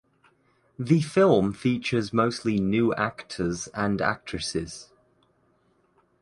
[0.79, 4.89] The film features mostly new actors and actresses.